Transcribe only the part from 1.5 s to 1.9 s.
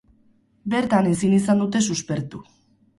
dute